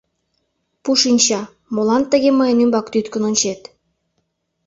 —Пу 0.83 0.91
шинча, 1.01 1.41
молан 1.73 2.03
тыге 2.11 2.31
мыйын 2.39 2.61
ӱмбак 2.63 2.85
тӱткын 2.93 3.23
ончет? 3.29 3.61